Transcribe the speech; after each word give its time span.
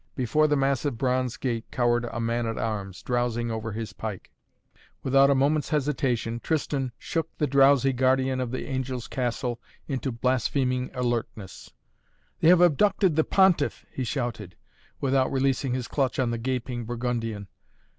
Before 0.15 0.47
the 0.47 0.55
massive 0.55 0.97
bronze 0.97 1.37
gate 1.37 1.63
cowered 1.69 2.05
a 2.05 2.19
man 2.19 2.47
at 2.47 2.57
arms, 2.57 3.03
drowsing 3.03 3.51
over 3.51 3.71
his 3.71 3.93
pike. 3.93 4.31
Without 5.03 5.29
a 5.29 5.35
moment's 5.35 5.69
hesitation, 5.69 6.39
Tristan 6.39 6.91
shook 6.97 7.29
the 7.37 7.45
drowsy 7.45 7.93
guardian 7.93 8.39
of 8.39 8.49
the 8.49 8.67
Angel's 8.67 9.07
Castle 9.07 9.59
into 9.87 10.11
blaspheming 10.11 10.89
alertness. 10.95 11.71
"They 12.39 12.47
have 12.47 12.61
abducted 12.61 13.15
the 13.15 13.23
Pontiff!" 13.23 13.85
he 13.91 14.03
shouted, 14.03 14.55
without 14.99 15.31
releasing 15.31 15.75
his 15.75 15.87
clutch 15.87 16.17
on 16.17 16.31
the 16.31 16.39
gaping 16.39 16.83
Burgundian. 16.85 17.47